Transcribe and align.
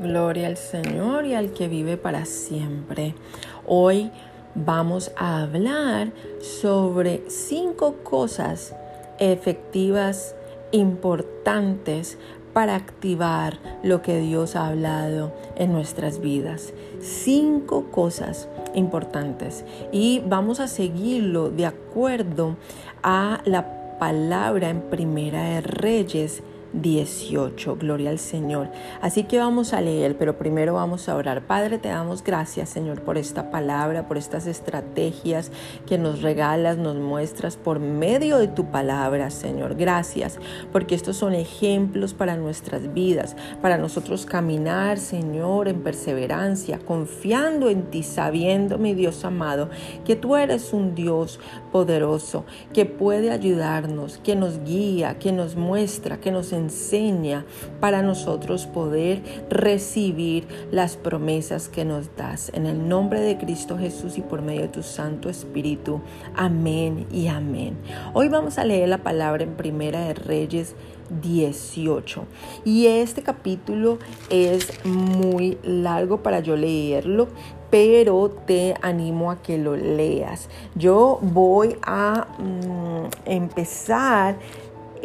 Gloria 0.00 0.46
al 0.46 0.56
Señor 0.56 1.26
y 1.26 1.34
al 1.34 1.52
que 1.52 1.68
vive 1.68 1.98
para 1.98 2.24
siempre. 2.24 3.14
Hoy 3.66 4.10
vamos 4.54 5.12
a 5.14 5.42
hablar 5.42 6.12
sobre 6.40 7.22
cinco 7.28 7.96
cosas 8.02 8.74
efectivas, 9.18 10.34
importantes 10.72 12.16
para 12.54 12.76
activar 12.76 13.58
lo 13.82 14.00
que 14.00 14.20
Dios 14.20 14.56
ha 14.56 14.68
hablado 14.68 15.34
en 15.56 15.70
nuestras 15.72 16.20
vidas. 16.20 16.72
Cinco 17.00 17.90
cosas 17.90 18.48
importantes 18.74 19.66
y 19.92 20.22
vamos 20.26 20.60
a 20.60 20.68
seguirlo 20.68 21.50
de 21.50 21.66
acuerdo 21.66 22.56
a 23.02 23.42
la 23.44 23.98
palabra 23.98 24.70
en 24.70 24.80
Primera 24.80 25.42
de 25.42 25.60
Reyes 25.60 26.42
18. 26.72 27.76
Gloria 27.76 28.10
al 28.10 28.18
Señor. 28.18 28.68
Así 29.00 29.24
que 29.24 29.38
vamos 29.38 29.72
a 29.72 29.80
leer, 29.80 30.16
pero 30.16 30.38
primero 30.38 30.74
vamos 30.74 31.08
a 31.08 31.16
orar. 31.16 31.46
Padre, 31.46 31.78
te 31.78 31.88
damos 31.88 32.22
gracias, 32.22 32.68
Señor, 32.68 33.02
por 33.02 33.18
esta 33.18 33.50
palabra, 33.50 34.06
por 34.06 34.16
estas 34.16 34.46
estrategias 34.46 35.50
que 35.86 35.98
nos 35.98 36.22
regalas, 36.22 36.78
nos 36.78 36.96
muestras 36.96 37.56
por 37.56 37.80
medio 37.80 38.38
de 38.38 38.48
tu 38.48 38.66
palabra, 38.66 39.30
Señor. 39.30 39.74
Gracias, 39.74 40.38
porque 40.72 40.94
estos 40.94 41.16
son 41.16 41.34
ejemplos 41.34 42.14
para 42.14 42.36
nuestras 42.36 42.94
vidas, 42.94 43.36
para 43.60 43.78
nosotros 43.78 44.26
caminar, 44.26 44.98
Señor, 44.98 45.68
en 45.68 45.82
perseverancia, 45.82 46.78
confiando 46.78 47.68
en 47.68 47.90
ti, 47.90 48.02
sabiendo, 48.02 48.78
mi 48.78 48.94
Dios 48.94 49.24
amado, 49.24 49.70
que 50.04 50.16
tú 50.16 50.36
eres 50.36 50.72
un 50.72 50.94
Dios 50.94 51.40
poderoso, 51.72 52.44
que 52.72 52.86
puede 52.86 53.30
ayudarnos, 53.30 54.18
que 54.18 54.36
nos 54.36 54.62
guía, 54.64 55.18
que 55.18 55.32
nos 55.32 55.56
muestra, 55.56 56.20
que 56.20 56.30
nos 56.30 56.52
enseña 56.52 56.59
para 57.80 58.02
nosotros 58.02 58.66
poder 58.66 59.22
recibir 59.48 60.46
las 60.70 60.96
promesas 60.96 61.68
que 61.68 61.84
nos 61.84 62.14
das. 62.16 62.50
En 62.54 62.66
el 62.66 62.88
nombre 62.88 63.20
de 63.20 63.38
Cristo 63.38 63.78
Jesús 63.78 64.18
y 64.18 64.22
por 64.22 64.42
medio 64.42 64.62
de 64.62 64.68
tu 64.68 64.82
Santo 64.82 65.28
Espíritu. 65.28 66.00
Amén 66.36 67.06
y 67.12 67.28
amén. 67.28 67.76
Hoy 68.12 68.28
vamos 68.28 68.58
a 68.58 68.64
leer 68.64 68.88
la 68.88 68.98
palabra 68.98 69.44
en 69.44 69.54
Primera 69.54 70.00
de 70.00 70.14
Reyes 70.14 70.74
18. 71.22 72.24
Y 72.64 72.86
este 72.86 73.22
capítulo 73.22 73.98
es 74.28 74.84
muy 74.84 75.58
largo 75.62 76.22
para 76.22 76.40
yo 76.40 76.56
leerlo, 76.56 77.28
pero 77.70 78.30
te 78.46 78.74
animo 78.82 79.30
a 79.30 79.42
que 79.42 79.58
lo 79.58 79.76
leas. 79.76 80.48
Yo 80.74 81.18
voy 81.22 81.76
a 81.82 82.26
mm, 82.38 83.06
empezar 83.24 84.36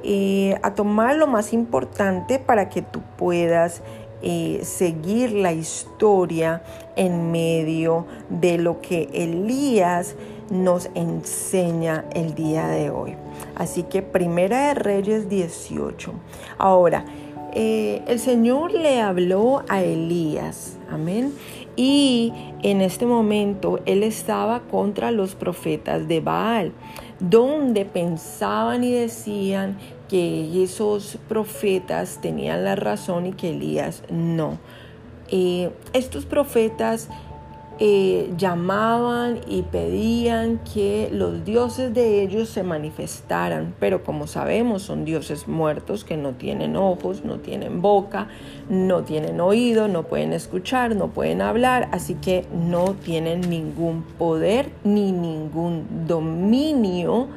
eh, 0.08 0.60
a 0.62 0.76
tomar 0.76 1.16
lo 1.16 1.26
más 1.26 1.52
importante 1.52 2.38
para 2.38 2.70
que 2.70 2.84
tú 2.84 3.02
puedas 3.18 3.82
eh, 4.22 4.60
seguir 4.64 5.32
la 5.32 5.52
historia 5.52 6.62
en 6.96 7.32
medio 7.32 8.06
de 8.30 8.60
lo 8.60 8.82
que 8.82 9.10
Elías 9.14 10.16
nos 10.52 10.90
enseña 10.94 12.06
el 12.14 12.36
día 12.36 12.68
de 12.68 12.92
hoy. 12.92 13.16
Así 13.56 13.84
que 13.84 14.02
Primera 14.02 14.68
de 14.68 14.74
Reyes 14.76 15.28
18. 15.28 16.14
Ahora, 16.60 17.06
eh, 17.54 18.04
el 18.08 18.20
Señor 18.20 18.74
le 18.74 19.02
habló 19.02 19.64
a 19.70 19.82
Elías, 19.82 20.78
amén. 20.92 21.34
Y 21.76 22.32
en 22.64 22.82
este 22.82 23.06
momento 23.06 23.80
él 23.86 24.04
estaba 24.04 24.62
contra 24.62 25.12
los 25.12 25.36
profetas 25.36 26.08
de 26.08 26.20
Baal, 26.20 26.72
donde 27.20 27.86
pensaban 27.86 28.84
y 28.84 28.92
decían 28.92 29.78
que 30.08 30.64
esos 30.64 31.18
profetas 31.28 32.20
tenían 32.22 32.64
la 32.64 32.76
razón 32.76 33.26
y 33.26 33.34
que 33.34 33.50
Elías 33.50 34.04
no. 34.10 34.60
Eh, 35.30 35.72
estos 35.94 36.26
profetas 36.26 37.10
eh, 37.78 38.32
llamaban 38.38 39.42
y 39.50 39.64
pedían 39.64 40.62
que 40.74 41.10
los 41.12 41.44
dioses 41.44 41.94
de 41.94 42.22
ellos 42.22 42.48
se 42.48 42.64
manifestaran, 42.64 43.76
pero 43.82 44.02
como 44.02 44.28
sabemos 44.28 44.84
son 44.84 45.04
dioses 45.04 45.50
muertos 45.50 46.06
que 46.06 46.16
no 46.16 46.36
tienen 46.36 46.78
ojos, 46.78 47.26
no 47.26 47.40
tienen 47.40 47.82
boca, 47.82 48.30
no 48.70 49.04
tienen 49.04 49.42
oído, 49.42 49.90
no 49.90 50.04
pueden 50.04 50.32
escuchar, 50.32 50.96
no 50.96 51.10
pueden 51.10 51.42
hablar, 51.42 51.90
así 51.92 52.16
que 52.16 52.46
no 52.54 52.94
tienen 52.94 53.42
ningún 53.42 54.04
poder 54.04 54.70
ni 54.86 55.12
ningún 55.12 56.08
dominio 56.08 57.28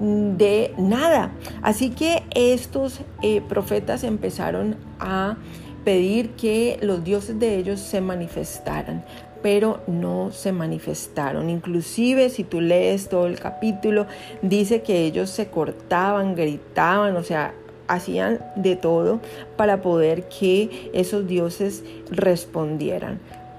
de 0.00 0.74
nada. 0.78 1.32
Así 1.62 1.90
que 1.90 2.24
estos 2.34 3.00
eh, 3.22 3.42
profetas 3.48 4.02
empezaron 4.02 4.76
a 4.98 5.36
pedir 5.84 6.30
que 6.30 6.78
los 6.82 7.04
dioses 7.04 7.38
de 7.38 7.56
ellos 7.56 7.80
se 7.80 8.00
manifestaran 8.00 9.04
pero 9.42 9.80
no 9.86 10.32
se 10.32 10.52
manifestaron. 10.52 11.50
Inclusive 11.50 12.28
si 12.28 12.44
tú 12.44 12.60
lees 12.60 13.08
todo 13.08 13.26
el 13.26 13.38
capítulo, 13.38 14.06
dice 14.42 14.82
que 14.82 15.06
ellos 15.06 15.30
se 15.30 15.48
cortaban, 15.48 16.34
gritaban, 16.34 17.16
o 17.16 17.22
sea, 17.22 17.54
hacían 17.88 18.40
de 18.56 18.76
todo 18.76 19.20
para 19.56 19.82
poder 19.82 20.28
que 20.28 20.90
esos 20.92 21.26
dioses 21.26 21.82
respondieran, 22.10 23.18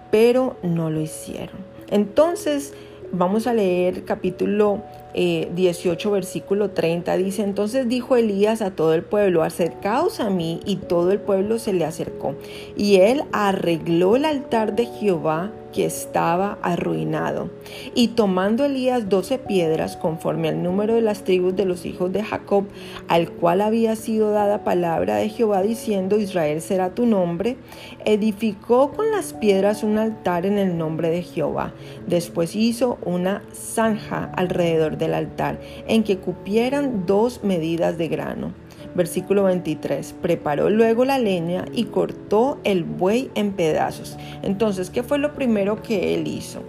pero 0.09 0.57
no 0.63 0.89
lo 0.89 1.01
hicieron. 1.01 1.57
Entonces, 1.89 2.73
vamos 3.11 3.47
a 3.47 3.53
leer 3.53 4.03
capítulo 4.05 4.81
18, 5.13 6.09
eh, 6.09 6.11
versículo 6.11 6.71
30, 6.71 7.17
dice, 7.17 7.43
entonces 7.43 7.87
dijo 7.87 8.15
Elías 8.15 8.61
a 8.61 8.71
todo 8.71 8.93
el 8.93 9.03
pueblo, 9.03 9.43
acercaos 9.43 10.19
a 10.19 10.29
mí, 10.29 10.61
y 10.65 10.77
todo 10.77 11.11
el 11.11 11.19
pueblo 11.19 11.59
se 11.59 11.73
le 11.73 11.85
acercó. 11.85 12.35
Y 12.77 12.97
él 12.97 13.23
arregló 13.31 14.15
el 14.15 14.25
altar 14.25 14.75
de 14.75 14.85
Jehová 14.85 15.51
que 15.71 15.85
estaba 15.85 16.57
arruinado. 16.61 17.49
Y 17.95 18.09
tomando 18.09 18.65
Elías 18.65 19.09
doce 19.09 19.37
piedras, 19.37 19.97
conforme 19.97 20.49
al 20.49 20.63
número 20.63 20.95
de 20.95 21.01
las 21.01 21.23
tribus 21.23 21.55
de 21.55 21.65
los 21.65 21.85
hijos 21.85 22.11
de 22.11 22.23
Jacob, 22.23 22.65
al 23.07 23.29
cual 23.31 23.61
había 23.61 23.95
sido 23.95 24.31
dada 24.31 24.63
palabra 24.63 25.15
de 25.15 25.29
Jehová 25.29 25.61
diciendo, 25.61 26.17
Israel 26.17 26.61
será 26.61 26.93
tu 26.93 27.05
nombre, 27.05 27.57
edificó 28.05 28.91
con 28.91 29.11
las 29.11 29.33
piedras 29.33 29.83
un 29.83 29.97
altar 29.97 30.45
en 30.45 30.57
el 30.57 30.77
nombre 30.77 31.09
de 31.09 31.23
Jehová. 31.23 31.73
Después 32.07 32.55
hizo 32.55 32.97
una 33.03 33.43
zanja 33.53 34.31
alrededor 34.35 34.97
del 34.97 35.13
altar, 35.13 35.59
en 35.87 36.03
que 36.03 36.17
cupieran 36.17 37.05
dos 37.05 37.43
medidas 37.43 37.97
de 37.97 38.07
grano 38.07 38.60
Versículo 38.95 39.43
23. 39.43 40.15
Preparó 40.21 40.69
luego 40.69 41.05
la 41.05 41.19
leña 41.19 41.65
y 41.73 41.85
cortó 41.85 42.59
el 42.63 42.83
buey 42.83 43.31
en 43.35 43.53
pedazos. 43.53 44.17
Entonces, 44.43 44.89
¿qué 44.89 45.03
fue 45.03 45.17
lo 45.17 45.33
primero 45.33 45.81
que 45.81 46.15
él 46.15 46.27
hizo? 46.27 46.61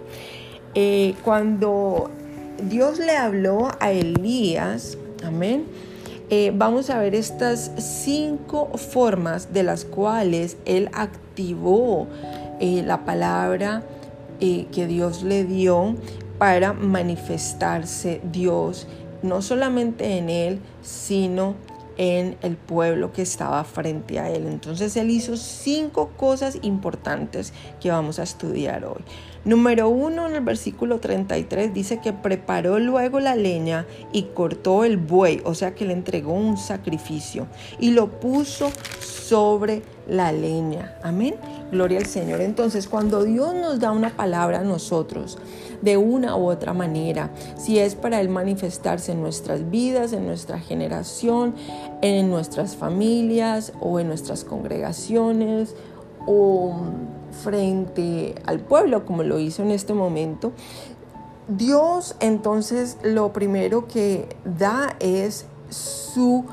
Eh, 0.75 1.13
cuando 1.23 2.09
Dios 2.67 2.97
le 2.97 3.15
habló 3.15 3.69
a 3.79 3.91
Elías, 3.91 4.97
amén, 5.23 5.65
eh, 6.31 6.51
vamos 6.55 6.89
a 6.89 6.97
ver 6.97 7.13
estas 7.13 7.71
cinco 7.77 8.71
formas 8.77 9.53
de 9.53 9.61
las 9.61 9.85
cuales 9.85 10.57
él 10.65 10.89
activó 10.93 12.07
eh, 12.59 12.81
la 12.85 13.05
palabra 13.05 13.83
que 14.39 14.87
Dios 14.87 15.23
le 15.23 15.45
dio 15.45 15.95
para 16.37 16.73
manifestarse 16.73 18.19
Dios, 18.29 18.87
no 19.21 19.41
solamente 19.41 20.17
en 20.17 20.29
él, 20.29 20.59
sino 20.81 21.55
en 21.97 22.37
el 22.41 22.57
pueblo 22.57 23.11
que 23.11 23.21
estaba 23.21 23.63
frente 23.63 24.19
a 24.19 24.29
él. 24.29 24.47
Entonces 24.47 24.95
él 24.97 25.09
hizo 25.09 25.37
cinco 25.37 26.11
cosas 26.17 26.57
importantes 26.61 27.53
que 27.79 27.91
vamos 27.91 28.19
a 28.19 28.23
estudiar 28.23 28.85
hoy. 28.85 29.03
Número 29.45 29.89
uno, 29.89 30.27
en 30.27 30.35
el 30.35 30.41
versículo 30.41 30.99
33 30.99 31.73
dice 31.73 31.99
que 31.99 32.13
preparó 32.13 32.79
luego 32.79 33.19
la 33.19 33.35
leña 33.35 33.85
y 34.13 34.23
cortó 34.33 34.85
el 34.85 34.95
buey, 34.95 35.41
o 35.43 35.53
sea 35.53 35.75
que 35.75 35.85
le 35.85 35.91
entregó 35.91 36.33
un 36.33 36.57
sacrificio 36.57 37.47
y 37.77 37.91
lo 37.91 38.19
puso 38.21 38.71
sobre 39.01 39.81
la 40.07 40.31
leña. 40.31 40.97
Amén. 41.03 41.35
Gloria 41.73 41.97
al 41.97 42.05
Señor. 42.05 42.39
Entonces, 42.39 42.87
cuando 42.87 43.23
Dios 43.23 43.53
nos 43.55 43.79
da 43.79 43.91
una 43.91 44.15
palabra 44.15 44.59
a 44.59 44.63
nosotros, 44.63 45.37
de 45.81 45.97
una 45.97 46.37
u 46.37 46.49
otra 46.49 46.73
manera, 46.73 47.31
si 47.57 47.79
es 47.79 47.95
para 47.95 48.21
Él 48.21 48.29
manifestarse 48.29 49.11
en 49.11 49.21
nuestras 49.21 49.69
vidas, 49.69 50.13
en 50.13 50.25
nuestra 50.25 50.59
generación, 50.59 51.55
en 52.01 52.29
nuestras 52.29 52.75
familias 52.75 53.73
o 53.81 53.99
en 53.99 54.07
nuestras 54.07 54.45
congregaciones 54.45 55.75
o 56.25 56.75
frente 57.43 58.35
al 58.45 58.59
pueblo, 58.59 59.05
como 59.05 59.23
lo 59.23 59.39
hizo 59.39 59.63
en 59.63 59.71
este 59.71 59.93
momento, 59.93 60.53
Dios 61.47 62.15
entonces 62.21 62.97
lo 63.03 63.33
primero 63.33 63.87
que 63.87 64.29
da 64.45 64.95
es 64.99 65.45
su... 65.69 66.45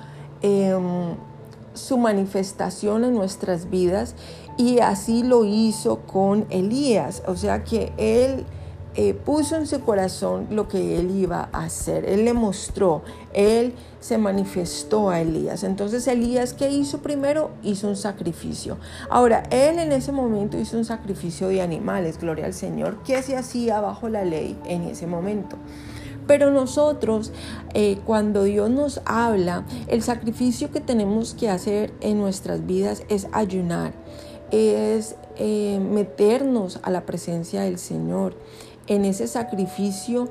Em, 0.43 1.14
su 1.75 1.99
manifestación 1.99 3.05
en 3.05 3.14
nuestras 3.14 3.70
vidas 3.70 4.14
y 4.60 4.80
así 4.80 5.22
lo 5.22 5.46
hizo 5.46 6.00
con 6.00 6.44
Elías. 6.50 7.22
O 7.26 7.34
sea 7.34 7.64
que 7.64 7.94
él 7.96 8.44
eh, 8.94 9.14
puso 9.14 9.56
en 9.56 9.66
su 9.66 9.80
corazón 9.80 10.48
lo 10.50 10.68
que 10.68 10.98
él 10.98 11.16
iba 11.16 11.48
a 11.50 11.64
hacer. 11.64 12.04
Él 12.04 12.26
le 12.26 12.34
mostró, 12.34 13.02
él 13.32 13.72
se 14.00 14.18
manifestó 14.18 15.08
a 15.08 15.22
Elías. 15.22 15.64
Entonces 15.64 16.06
Elías, 16.06 16.52
¿qué 16.52 16.68
hizo 16.68 16.98
primero? 16.98 17.52
Hizo 17.62 17.88
un 17.88 17.96
sacrificio. 17.96 18.76
Ahora, 19.08 19.44
él 19.50 19.78
en 19.78 19.92
ese 19.92 20.12
momento 20.12 20.58
hizo 20.58 20.76
un 20.76 20.84
sacrificio 20.84 21.48
de 21.48 21.62
animales, 21.62 22.20
gloria 22.20 22.44
al 22.44 22.52
Señor, 22.52 23.02
que 23.02 23.22
se 23.22 23.38
hacía 23.38 23.80
bajo 23.80 24.10
la 24.10 24.26
ley 24.26 24.58
en 24.66 24.82
ese 24.82 25.06
momento. 25.06 25.56
Pero 26.26 26.50
nosotros, 26.50 27.32
eh, 27.72 27.98
cuando 28.04 28.44
Dios 28.44 28.68
nos 28.68 29.00
habla, 29.06 29.64
el 29.88 30.02
sacrificio 30.02 30.70
que 30.70 30.80
tenemos 30.80 31.32
que 31.32 31.48
hacer 31.48 31.94
en 32.00 32.18
nuestras 32.18 32.66
vidas 32.66 33.04
es 33.08 33.26
ayunar, 33.32 33.94
es 34.50 35.17
eh, 35.37 35.79
meternos 35.81 36.81
a 36.82 36.91
la 36.91 37.06
presencia 37.06 37.62
del 37.62 37.79
Señor 37.79 38.35
en 38.87 39.05
ese 39.05 39.26
sacrificio 39.29 40.29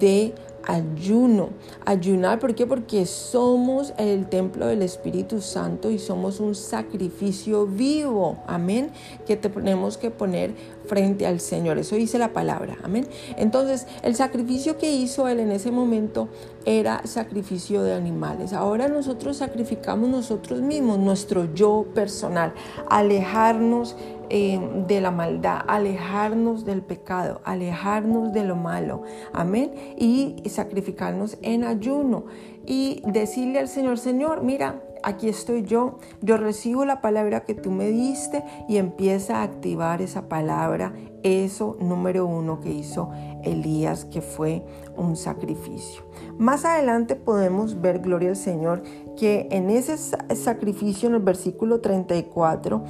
de 0.00 0.34
ayuno. 0.64 1.50
Ayunar, 1.84 2.38
¿por 2.38 2.54
qué? 2.54 2.66
Porque 2.66 3.06
somos 3.06 3.94
el 3.96 4.28
templo 4.28 4.66
del 4.66 4.82
Espíritu 4.82 5.40
Santo 5.40 5.90
y 5.90 5.98
somos 5.98 6.40
un 6.40 6.54
sacrificio 6.54 7.66
vivo. 7.66 8.38
Amén. 8.46 8.90
Que 9.26 9.36
tenemos 9.36 9.96
que 9.96 10.10
poner 10.10 10.54
frente 10.86 11.26
al 11.26 11.40
Señor. 11.40 11.78
Eso 11.78 11.96
dice 11.96 12.18
la 12.18 12.32
palabra. 12.32 12.76
Amén. 12.82 13.06
Entonces, 13.36 13.86
el 14.02 14.14
sacrificio 14.14 14.78
que 14.78 14.92
hizo 14.92 15.28
él 15.28 15.40
en 15.40 15.50
ese 15.50 15.70
momento 15.70 16.28
era 16.64 17.02
sacrificio 17.06 17.82
de 17.82 17.94
animales. 17.94 18.52
Ahora 18.52 18.88
nosotros 18.88 19.38
sacrificamos 19.38 20.08
nosotros 20.08 20.60
mismos, 20.60 20.98
nuestro 20.98 21.52
yo 21.54 21.86
personal, 21.94 22.52
alejarnos 22.88 23.96
eh, 24.30 24.58
de 24.86 25.00
la 25.00 25.10
maldad, 25.10 25.60
alejarnos 25.66 26.64
del 26.64 26.82
pecado, 26.82 27.40
alejarnos 27.44 28.32
de 28.32 28.44
lo 28.44 28.56
malo. 28.56 29.02
Amén. 29.32 29.72
Y 29.98 30.42
sacrificarnos 30.48 31.36
en 31.42 31.64
ayuno 31.64 32.24
y 32.64 33.02
decirle 33.06 33.58
al 33.58 33.68
Señor, 33.68 33.98
Señor, 33.98 34.42
mira, 34.42 34.82
aquí 35.02 35.28
estoy 35.28 35.64
yo, 35.64 35.98
yo 36.20 36.36
recibo 36.36 36.84
la 36.84 37.00
palabra 37.00 37.44
que 37.44 37.54
tú 37.54 37.70
me 37.70 37.88
diste 37.88 38.44
y 38.68 38.76
empieza 38.76 39.38
a 39.38 39.42
activar 39.42 40.02
esa 40.02 40.28
palabra, 40.28 40.92
eso 41.22 41.76
número 41.80 42.26
uno 42.26 42.60
que 42.60 42.70
hizo 42.70 43.10
Elías, 43.42 44.04
que 44.04 44.20
fue 44.20 44.64
un 44.96 45.16
sacrificio. 45.16 46.02
Más 46.38 46.64
adelante 46.64 47.16
podemos 47.16 47.80
ver, 47.80 48.00
gloria 48.00 48.30
al 48.30 48.36
Señor, 48.36 48.82
que 49.16 49.48
en 49.50 49.70
ese 49.70 49.96
sacrificio, 49.98 51.08
en 51.08 51.16
el 51.16 51.22
versículo 51.22 51.80
34, 51.80 52.84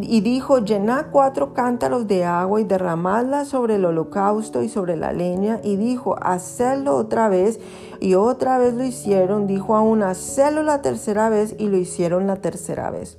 y 0.00 0.20
dijo, 0.20 0.58
llenad 0.58 1.06
cuatro 1.12 1.54
cántaros 1.54 2.06
de 2.06 2.24
agua 2.24 2.60
y 2.60 2.64
derramadla 2.64 3.44
sobre 3.44 3.76
el 3.76 3.84
holocausto 3.84 4.62
y 4.62 4.68
sobre 4.68 4.96
la 4.96 5.12
leña. 5.12 5.60
Y 5.62 5.76
dijo, 5.76 6.16
hacedlo 6.20 6.96
otra 6.96 7.28
vez. 7.28 7.60
Y 8.00 8.14
otra 8.14 8.58
vez 8.58 8.74
lo 8.74 8.84
hicieron. 8.84 9.46
Dijo 9.46 9.76
aún, 9.76 10.02
hacedlo 10.02 10.62
la 10.62 10.82
tercera 10.82 11.28
vez. 11.28 11.54
Y 11.58 11.68
lo 11.68 11.76
hicieron 11.76 12.26
la 12.26 12.36
tercera 12.36 12.90
vez. 12.90 13.18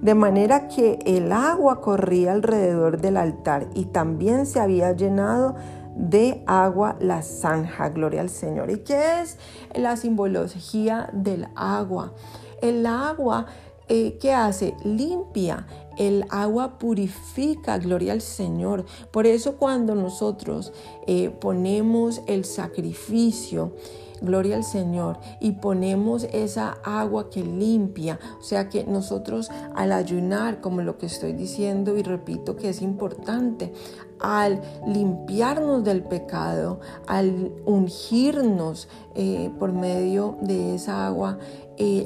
De 0.00 0.14
manera 0.14 0.68
que 0.68 0.98
el 1.06 1.32
agua 1.32 1.80
corría 1.80 2.32
alrededor 2.32 3.00
del 3.00 3.16
altar 3.16 3.66
y 3.74 3.86
también 3.86 4.44
se 4.44 4.60
había 4.60 4.92
llenado 4.92 5.54
de 5.96 6.42
agua 6.46 6.96
la 7.00 7.22
zanja. 7.22 7.88
Gloria 7.88 8.20
al 8.20 8.28
Señor. 8.28 8.70
¿Y 8.70 8.78
qué 8.80 9.22
es 9.22 9.38
la 9.74 9.96
simbología 9.96 11.08
del 11.12 11.48
agua? 11.54 12.12
El 12.60 12.84
agua 12.84 13.46
eh, 13.88 14.18
¿qué 14.20 14.32
hace? 14.32 14.74
Limpia. 14.84 15.66
El 15.96 16.24
agua 16.28 16.78
purifica, 16.78 17.78
gloria 17.78 18.12
al 18.12 18.20
Señor. 18.20 18.84
Por 19.12 19.26
eso 19.26 19.56
cuando 19.56 19.94
nosotros 19.94 20.72
eh, 21.06 21.30
ponemos 21.30 22.20
el 22.26 22.44
sacrificio, 22.44 23.72
gloria 24.20 24.56
al 24.56 24.64
Señor, 24.64 25.18
y 25.40 25.52
ponemos 25.52 26.24
esa 26.32 26.78
agua 26.84 27.30
que 27.30 27.42
limpia, 27.42 28.18
o 28.40 28.42
sea 28.42 28.68
que 28.68 28.84
nosotros 28.84 29.50
al 29.74 29.92
ayunar, 29.92 30.60
como 30.60 30.82
lo 30.82 30.98
que 30.98 31.06
estoy 31.06 31.32
diciendo 31.32 31.96
y 31.96 32.02
repito 32.02 32.56
que 32.56 32.70
es 32.70 32.82
importante, 32.82 33.72
al 34.18 34.60
limpiarnos 34.86 35.84
del 35.84 36.02
pecado, 36.02 36.80
al 37.06 37.52
ungirnos 37.64 38.88
eh, 39.14 39.50
por 39.58 39.72
medio 39.72 40.36
de 40.42 40.74
esa 40.74 41.06
agua, 41.06 41.38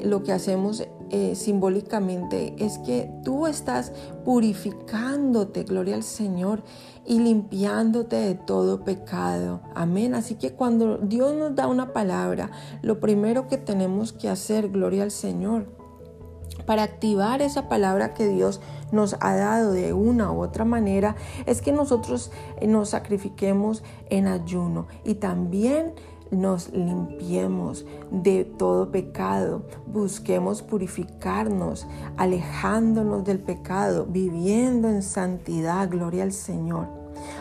lo 0.03 0.21
que 0.23 0.33
hacemos 0.33 0.83
eh, 1.13 1.35
simbólicamente 1.35 2.55
es 2.57 2.77
que 2.79 3.11
tú 3.25 3.45
estás 3.45 3.91
purificándote, 4.23 5.63
gloria 5.63 5.95
al 5.95 6.03
Señor, 6.03 6.63
y 7.05 7.19
limpiándote 7.19 8.15
de 8.15 8.35
todo 8.35 8.85
pecado. 8.85 9.61
Amén. 9.75 10.15
Así 10.15 10.35
que 10.35 10.53
cuando 10.53 10.99
Dios 10.99 11.35
nos 11.35 11.53
da 11.53 11.67
una 11.67 11.91
palabra, 11.91 12.51
lo 12.81 13.01
primero 13.01 13.49
que 13.49 13.57
tenemos 13.57 14.13
que 14.13 14.29
hacer, 14.29 14.69
gloria 14.69 15.03
al 15.03 15.11
Señor, 15.11 15.67
para 16.65 16.83
activar 16.83 17.41
esa 17.41 17.67
palabra 17.67 18.13
que 18.13 18.27
Dios 18.27 18.61
nos 18.93 19.15
ha 19.19 19.35
dado 19.35 19.73
de 19.73 19.91
una 19.91 20.31
u 20.31 20.41
otra 20.41 20.63
manera, 20.63 21.17
es 21.45 21.61
que 21.61 21.73
nosotros 21.73 22.31
nos 22.65 22.89
sacrifiquemos 22.89 23.83
en 24.09 24.27
ayuno 24.27 24.87
y 25.03 25.15
también 25.15 25.93
nos 26.31 26.71
limpiemos 26.71 27.85
de 28.09 28.45
todo 28.45 28.91
pecado, 28.91 29.63
busquemos 29.85 30.61
purificarnos, 30.61 31.87
alejándonos 32.17 33.23
del 33.23 33.39
pecado, 33.39 34.07
viviendo 34.09 34.89
en 34.89 35.03
santidad, 35.03 35.89
gloria 35.89 36.23
al 36.23 36.33
Señor. 36.33 36.87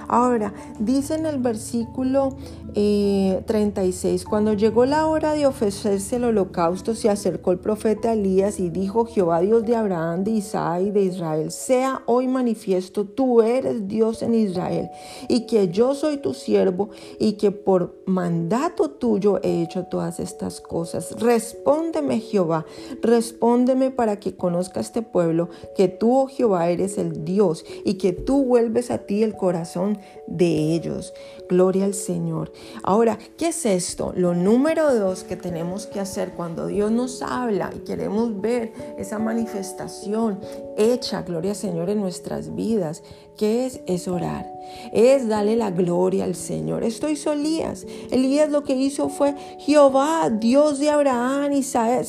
Ahora, 0.09 0.53
dice 0.79 1.15
en 1.15 1.27
el 1.27 1.39
versículo 1.39 2.37
36, 2.72 4.22
eh, 4.22 4.25
cuando 4.28 4.52
llegó 4.52 4.84
la 4.84 5.06
hora 5.06 5.34
de 5.34 5.46
ofrecerse 5.46 6.17
el 6.17 6.25
holocausto, 6.25 6.94
se 6.94 7.08
acercó 7.08 7.52
el 7.52 7.58
profeta 7.58 8.12
Elías 8.12 8.61
y 8.61 8.70
dijo, 8.70 9.06
Jehová 9.06 9.40
Dios 9.40 9.64
de 9.64 9.76
Abraham, 9.76 10.25
de 10.25 10.32
Isaac 10.32 10.82
y 10.82 10.90
de 10.90 11.02
Israel, 11.02 11.50
sea 11.50 12.02
hoy 12.06 12.28
manifiesto, 12.28 13.05
tú 13.05 13.43
eres 13.43 13.88
Dios 13.88 14.22
en 14.22 14.34
Israel, 14.34 14.90
y 15.28 15.46
que 15.46 15.69
yo 15.69 15.94
soy 15.94 16.19
tu 16.19 16.34
siervo, 16.34 16.90
y 17.19 17.34
que 17.34 17.50
por 17.50 18.02
mandato 18.06 18.90
tuyo 18.90 19.40
he 19.43 19.62
hecho 19.62 19.84
todas 19.84 20.20
estas 20.20 20.61
cosas. 20.61 21.14
Respóndeme, 21.20 22.20
Jehová, 22.20 22.67
respóndeme 23.02 23.90
para 23.90 24.20
que 24.20 24.37
conozca 24.37 24.81
este 24.81 25.02
pueblo, 25.02 25.49
que 25.76 25.88
tú, 25.88 26.17
oh 26.17 26.26
Jehová, 26.26 26.69
eres 26.70 26.99
el 26.99 27.25
Dios, 27.25 27.64
y 27.84 27.94
que 27.94 28.12
tú 28.12 28.44
vuelves 28.44 28.90
a 28.90 28.99
ti 28.99 29.22
el 29.22 29.37
corazón 29.37 29.99
de 30.26 30.75
ellos. 30.75 31.12
Gloria 31.49 31.84
al 31.84 31.94
Señor. 31.94 32.52
Ahora, 32.83 33.19
¿qué 33.37 33.49
es 33.49 33.67
esto? 33.67 34.12
Lo 34.17 34.35
número 34.35 34.95
dos 34.95 35.25
que 35.25 35.37
tenemos 35.37 35.87
que 35.87 36.01
hacer 36.01 36.33
cuando 36.33 36.67
Dios 36.67 36.91
nos 36.91 37.23
habla 37.23 37.71
y 37.75 37.81
queremos 37.81 38.41
ver 38.41 38.73
esa 38.99 39.19
manifestación 39.19 40.41
hecha, 40.77 41.23
gloria 41.23 41.51
al 41.51 41.56
Señor, 41.56 41.91
en 41.91 42.01
nuestras 42.01 42.55
vidas, 42.55 43.03
¿qué 43.37 43.67
es? 43.67 43.81
Es 43.87 44.08
orar. 44.08 44.51
Es 44.93 45.29
darle 45.29 45.56
la 45.56 45.70
gloria 45.70 46.25
al 46.25 46.34
Señor. 46.34 46.84
Esto 46.84 47.08
hizo 47.08 47.32
Elías. 47.32 47.87
Elías 48.10 48.51
lo 48.51 48.63
que 48.63 48.75
hizo 48.75 49.08
fue 49.08 49.34
Jehová, 49.58 50.31
Dios 50.31 50.79
de 50.79 50.91
Abraham, 50.91 51.53
Isaac. 51.53 52.06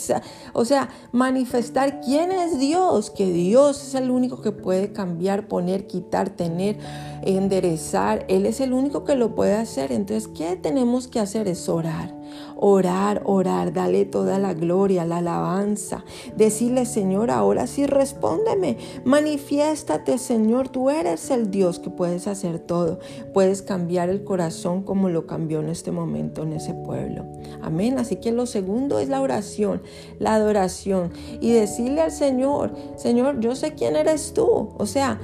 O 0.53 0.65
sea, 0.65 0.89
manifestar 1.11 2.01
quién 2.01 2.31
es 2.31 2.59
Dios, 2.59 3.09
que 3.09 3.31
Dios 3.31 3.81
es 3.87 3.95
el 3.95 4.11
único 4.11 4.41
que 4.41 4.51
puede 4.51 4.93
cambiar, 4.93 5.47
poner, 5.47 5.87
quitar, 5.87 6.29
tener 6.29 6.77
enderezar. 7.23 8.25
Él 8.27 8.45
es 8.45 8.59
el 8.59 8.73
único 8.73 9.03
que 9.03 9.15
lo 9.15 9.35
puede 9.35 9.55
hacer. 9.55 9.91
Entonces, 9.91 10.27
¿qué 10.27 10.55
tenemos 10.55 11.07
que 11.07 11.19
hacer? 11.19 11.47
Es 11.47 11.67
orar. 11.69 12.20
Orar, 12.55 13.21
orar, 13.25 13.73
dale 13.73 14.05
toda 14.05 14.39
la 14.39 14.53
gloria, 14.53 15.05
la 15.05 15.17
alabanza. 15.17 16.03
Decirle, 16.35 16.85
Señor, 16.85 17.31
ahora 17.31 17.67
sí 17.67 17.85
respóndeme. 17.85 18.77
Manifiéstate, 19.03 20.17
Señor. 20.17 20.69
Tú 20.69 20.89
eres 20.89 21.31
el 21.31 21.51
Dios 21.51 21.79
que 21.79 21.89
puedes 21.89 22.27
hacer 22.27 22.59
todo. 22.59 22.99
Puedes 23.33 23.61
cambiar 23.61 24.09
el 24.09 24.23
corazón 24.23 24.83
como 24.83 25.09
lo 25.09 25.25
cambió 25.27 25.59
en 25.59 25.69
este 25.69 25.91
momento 25.91 26.43
en 26.43 26.53
ese 26.53 26.73
pueblo. 26.73 27.25
Amén. 27.61 27.97
Así 27.99 28.17
que 28.17 28.31
lo 28.31 28.45
segundo 28.45 28.99
es 28.99 29.09
la 29.09 29.21
oración, 29.21 29.81
la 30.19 30.35
adoración. 30.35 31.11
Y 31.39 31.51
decirle 31.51 32.01
al 32.01 32.11
Señor, 32.11 32.75
Señor, 32.95 33.39
yo 33.39 33.55
sé 33.55 33.73
quién 33.73 33.95
eres 33.95 34.33
tú. 34.33 34.69
O 34.77 34.85
sea, 34.85 35.19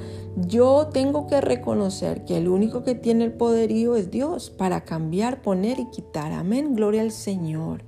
yo 0.46 0.88
tengo 0.92 1.26
que 1.26 1.40
reconocer 1.40 2.24
que 2.24 2.36
el 2.36 2.48
único 2.48 2.84
que 2.84 2.94
tiene 2.94 3.24
el 3.24 3.32
poderío 3.32 3.96
es 3.96 4.10
Dios 4.10 4.50
para 4.50 4.84
cambiar, 4.84 5.42
poner 5.42 5.78
y 5.78 5.90
quitar. 5.90 6.32
Amén, 6.32 6.74
gloria 6.74 7.02
al 7.02 7.12
Señor. 7.12 7.82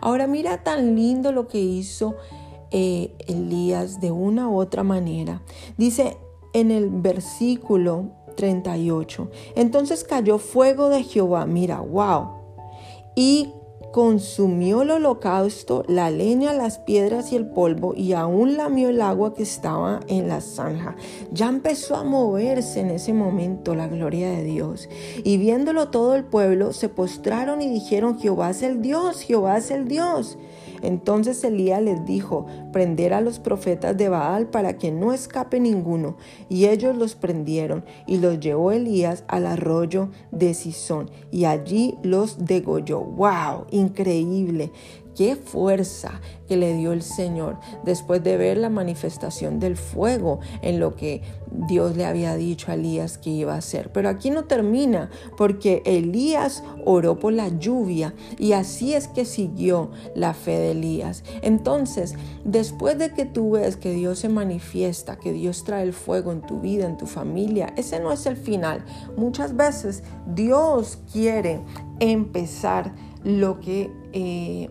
Ahora 0.00 0.26
mira 0.26 0.62
tan 0.62 0.96
lindo 0.96 1.32
lo 1.32 1.48
que 1.48 1.58
hizo 1.60 2.16
eh, 2.70 3.14
Elías 3.26 4.00
de 4.00 4.10
una 4.10 4.48
u 4.48 4.58
otra 4.58 4.82
manera. 4.82 5.42
Dice 5.76 6.16
en 6.52 6.70
el 6.70 6.90
versículo 6.90 8.10
38, 8.36 9.30
entonces 9.54 10.04
cayó 10.04 10.38
fuego 10.38 10.88
de 10.88 11.04
Jehová, 11.04 11.46
mira, 11.46 11.80
wow, 11.80 12.30
y 13.14 13.52
consumió 13.94 14.82
el 14.82 14.90
holocausto, 14.90 15.84
la 15.86 16.10
leña, 16.10 16.52
las 16.52 16.78
piedras 16.78 17.30
y 17.30 17.36
el 17.36 17.46
polvo, 17.46 17.94
y 17.94 18.12
aún 18.12 18.56
lamió 18.56 18.88
el 18.88 19.00
agua 19.00 19.34
que 19.34 19.44
estaba 19.44 20.00
en 20.08 20.26
la 20.26 20.40
zanja. 20.40 20.96
Ya 21.30 21.48
empezó 21.48 21.94
a 21.94 22.02
moverse 22.02 22.80
en 22.80 22.90
ese 22.90 23.12
momento 23.12 23.76
la 23.76 23.86
gloria 23.86 24.30
de 24.30 24.42
Dios. 24.42 24.88
Y 25.22 25.36
viéndolo 25.36 25.90
todo 25.90 26.16
el 26.16 26.24
pueblo, 26.24 26.72
se 26.72 26.88
postraron 26.88 27.62
y 27.62 27.68
dijeron, 27.68 28.18
Jehová 28.18 28.50
es 28.50 28.64
el 28.64 28.82
Dios, 28.82 29.20
Jehová 29.20 29.58
es 29.58 29.70
el 29.70 29.86
Dios. 29.86 30.38
Entonces 30.84 31.42
Elías 31.44 31.82
les 31.82 32.04
dijo, 32.04 32.46
prender 32.72 33.14
a 33.14 33.20
los 33.20 33.38
profetas 33.38 33.96
de 33.96 34.08
Baal 34.08 34.48
para 34.48 34.76
que 34.78 34.92
no 34.92 35.12
escape 35.12 35.60
ninguno. 35.60 36.16
Y 36.48 36.66
ellos 36.66 36.96
los 36.96 37.14
prendieron 37.14 37.84
y 38.06 38.18
los 38.18 38.40
llevó 38.40 38.72
Elías 38.72 39.24
al 39.28 39.46
arroyo 39.46 40.10
de 40.30 40.54
Sison 40.54 41.10
y 41.30 41.46
allí 41.46 41.96
los 42.02 42.44
degolló. 42.44 43.00
¡Wow! 43.00 43.66
Increíble. 43.70 44.70
Qué 45.14 45.36
fuerza 45.36 46.20
que 46.48 46.56
le 46.56 46.74
dio 46.74 46.92
el 46.92 47.02
Señor 47.02 47.58
después 47.84 48.22
de 48.22 48.36
ver 48.36 48.58
la 48.58 48.68
manifestación 48.68 49.60
del 49.60 49.76
fuego 49.76 50.40
en 50.62 50.80
lo 50.80 50.94
que 50.94 51.22
Dios 51.50 51.96
le 51.96 52.04
había 52.04 52.34
dicho 52.34 52.70
a 52.70 52.74
Elías 52.74 53.16
que 53.18 53.30
iba 53.30 53.54
a 53.54 53.58
hacer. 53.58 53.92
Pero 53.92 54.08
aquí 54.08 54.30
no 54.30 54.44
termina 54.44 55.10
porque 55.36 55.82
Elías 55.84 56.62
oró 56.84 57.18
por 57.18 57.32
la 57.32 57.48
lluvia 57.48 58.14
y 58.38 58.52
así 58.52 58.94
es 58.94 59.08
que 59.08 59.24
siguió 59.24 59.90
la 60.14 60.34
fe 60.34 60.58
de 60.58 60.72
Elías. 60.72 61.22
Entonces, 61.42 62.14
después 62.44 62.98
de 62.98 63.12
que 63.12 63.24
tú 63.24 63.52
ves 63.52 63.76
que 63.76 63.92
Dios 63.92 64.18
se 64.18 64.28
manifiesta, 64.28 65.16
que 65.16 65.32
Dios 65.32 65.64
trae 65.64 65.84
el 65.84 65.92
fuego 65.92 66.32
en 66.32 66.42
tu 66.42 66.60
vida, 66.60 66.86
en 66.86 66.96
tu 66.96 67.06
familia, 67.06 67.72
ese 67.76 68.00
no 68.00 68.12
es 68.12 68.26
el 68.26 68.36
final. 68.36 68.84
Muchas 69.16 69.56
veces 69.56 70.02
Dios 70.26 70.98
quiere 71.12 71.60
empezar 72.00 72.92
lo 73.22 73.60
que 73.60 73.90
eh, 74.12 74.70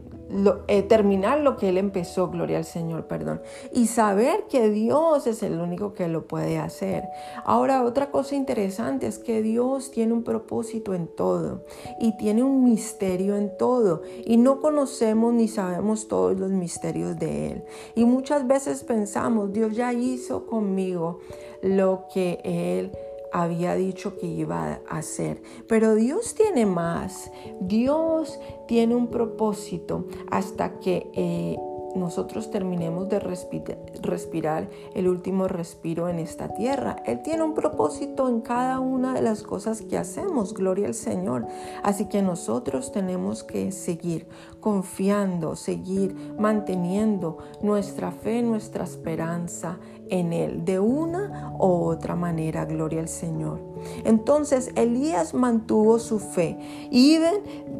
eh, 0.67 0.83
terminar 0.83 1.39
lo 1.39 1.57
que 1.57 1.69
Él 1.69 1.77
empezó, 1.77 2.29
gloria 2.29 2.57
al 2.57 2.65
Señor, 2.65 3.07
perdón. 3.07 3.41
Y 3.71 3.87
saber 3.87 4.45
que 4.49 4.69
Dios 4.69 5.27
es 5.27 5.43
el 5.43 5.59
único 5.59 5.93
que 5.93 6.07
lo 6.07 6.27
puede 6.27 6.57
hacer. 6.57 7.03
Ahora, 7.45 7.83
otra 7.83 8.09
cosa 8.11 8.35
interesante 8.35 9.07
es 9.07 9.19
que 9.19 9.41
Dios 9.41 9.91
tiene 9.91 10.13
un 10.13 10.23
propósito 10.23 10.93
en 10.93 11.07
todo 11.07 11.63
y 11.99 12.17
tiene 12.17 12.43
un 12.43 12.63
misterio 12.63 13.35
en 13.35 13.55
todo. 13.57 14.01
Y 14.25 14.37
no 14.37 14.59
conocemos 14.59 15.33
ni 15.33 15.47
sabemos 15.47 16.07
todos 16.07 16.39
los 16.39 16.51
misterios 16.51 17.17
de 17.19 17.51
Él. 17.51 17.63
Y 17.95 18.05
muchas 18.05 18.47
veces 18.47 18.83
pensamos, 18.83 19.53
Dios 19.53 19.75
ya 19.75 19.93
hizo 19.93 20.45
conmigo 20.45 21.19
lo 21.61 22.05
que 22.13 22.39
Él 22.43 22.91
había 23.33 23.75
dicho 23.75 24.17
que 24.17 24.27
iba 24.27 24.79
a 24.87 24.97
hacer. 24.97 25.41
Pero 25.67 25.95
Dios 25.95 26.35
tiene 26.35 26.65
más. 26.65 27.31
Dios 27.59 28.39
tiene 28.67 28.95
un 28.95 29.07
propósito 29.07 30.07
hasta 30.29 30.79
que 30.79 31.09
eh, 31.13 31.57
nosotros 31.95 32.49
terminemos 32.49 33.07
de 33.09 33.19
respirar 33.19 34.69
el 34.95 35.07
último 35.07 35.47
respiro 35.47 36.09
en 36.09 36.19
esta 36.19 36.49
tierra. 36.53 36.95
Él 37.05 37.21
tiene 37.21 37.43
un 37.43 37.53
propósito 37.53 38.29
en 38.29 38.41
cada 38.41 38.79
una 38.79 39.13
de 39.13 39.21
las 39.21 39.43
cosas 39.43 39.81
que 39.81 39.97
hacemos, 39.97 40.53
gloria 40.53 40.87
al 40.87 40.95
Señor. 40.95 41.45
Así 41.83 42.05
que 42.05 42.21
nosotros 42.21 42.91
tenemos 42.91 43.43
que 43.43 43.71
seguir 43.71 44.27
confiando, 44.59 45.55
seguir 45.55 46.15
manteniendo 46.39 47.37
nuestra 47.61 48.11
fe, 48.11 48.41
nuestra 48.41 48.85
esperanza 48.85 49.77
en 50.09 50.33
Él, 50.33 50.65
de 50.65 50.79
una 50.79 51.53
u 51.59 51.85
otra 51.85 52.15
manera, 52.15 52.65
gloria 52.65 52.99
al 52.99 53.07
Señor. 53.07 53.73
Entonces 54.05 54.71
Elías 54.75 55.33
mantuvo 55.33 55.99
su 55.99 56.19
fe 56.19 56.57
y 56.89 57.17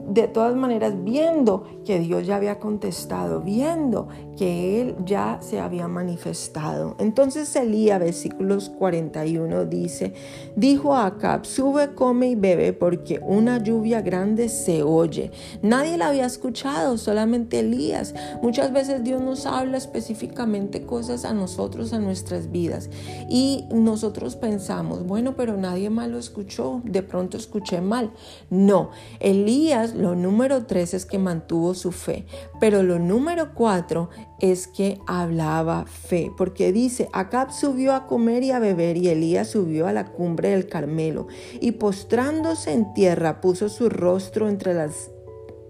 de 0.09 0.27
todas 0.27 0.55
maneras 0.55 0.93
viendo 1.03 1.63
que 1.85 1.99
Dios 1.99 2.25
ya 2.25 2.35
había 2.35 2.59
contestado, 2.59 3.41
viendo 3.41 4.07
que 4.37 4.81
Él 4.81 4.95
ya 5.05 5.39
se 5.41 5.59
había 5.59 5.87
manifestado. 5.87 6.95
Entonces 6.99 7.55
Elías, 7.55 7.99
versículos 7.99 8.69
41 8.69 9.65
dice, 9.65 10.13
dijo 10.55 10.93
a 10.93 11.05
Acab, 11.05 11.45
sube, 11.45 11.93
come 11.93 12.29
y 12.29 12.35
bebe 12.35 12.73
porque 12.73 13.19
una 13.25 13.63
lluvia 13.63 14.01
grande 14.01 14.49
se 14.49 14.83
oye. 14.83 15.31
Nadie 15.61 15.97
la 15.97 16.07
había 16.07 16.25
escuchado, 16.25 16.97
solamente 16.97 17.59
Elías. 17.59 18.13
Muchas 18.41 18.73
veces 18.73 19.03
Dios 19.03 19.21
nos 19.21 19.45
habla 19.45 19.77
específicamente 19.77 20.85
cosas 20.85 21.25
a 21.25 21.33
nosotros, 21.33 21.93
a 21.93 21.99
nuestras 22.13 22.51
vidas. 22.51 22.91
Y 23.27 23.65
nosotros 23.73 24.35
pensamos, 24.35 25.03
bueno, 25.03 25.35
pero 25.35 25.57
nadie 25.57 25.89
más 25.89 26.07
lo 26.09 26.19
escuchó, 26.19 26.81
de 26.83 27.01
pronto 27.01 27.37
escuché 27.37 27.81
mal. 27.81 28.11
No, 28.51 28.91
Elías, 29.19 29.95
lo 29.95 30.13
número 30.13 30.67
tres 30.67 30.93
es 30.93 31.07
que 31.07 31.17
mantuvo 31.17 31.73
su 31.73 31.91
fe, 31.91 32.27
pero 32.59 32.83
lo 32.83 32.99
número 32.99 33.55
cuatro 33.55 34.09
es 34.39 34.67
que 34.67 34.99
hablaba 35.07 35.85
fe, 35.87 36.31
porque 36.37 36.71
dice, 36.71 37.09
Acab 37.13 37.51
subió 37.51 37.95
a 37.95 38.05
comer 38.05 38.43
y 38.43 38.51
a 38.51 38.59
beber 38.59 38.97
y 38.97 39.07
Elías 39.07 39.49
subió 39.49 39.87
a 39.87 39.93
la 39.93 40.11
cumbre 40.11 40.49
del 40.49 40.67
Carmelo 40.67 41.27
y 41.59 41.71
postrándose 41.71 42.73
en 42.73 42.93
tierra 42.93 43.41
puso 43.41 43.69
su 43.69 43.89
rostro 43.89 44.49
entre 44.49 44.75
las 44.75 45.09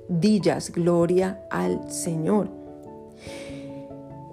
dillas, 0.09 0.73
gloria 0.73 1.45
al 1.49 1.89
Señor. 1.89 2.62